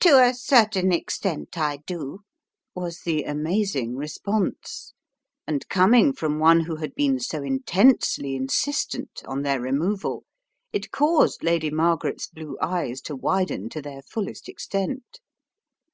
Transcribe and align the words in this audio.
"To 0.00 0.22
a 0.22 0.34
certain 0.34 0.92
extent 0.92 1.56
I 1.56 1.78
do," 1.86 2.18
was 2.74 3.00
the 3.00 3.22
amazing 3.22 3.96
response, 3.96 4.92
and 5.46 5.66
coming 5.70 6.12
from 6.12 6.38
one 6.38 6.60
who 6.64 6.76
had 6.76 6.94
been 6.94 7.18
so 7.18 7.42
intensely 7.42 8.36
insistent 8.36 9.22
on 9.26 9.40
their 9.40 9.62
removal 9.62 10.24
it 10.70 10.90
caused 10.90 11.42
Lady 11.42 11.70
Margaret's 11.70 12.26
blue 12.26 12.58
eyes 12.60 13.00
to 13.08 13.16
widen 13.16 13.70
to 13.70 13.80
their 13.80 14.02
fullest 14.02 14.50
extent. 14.50 15.20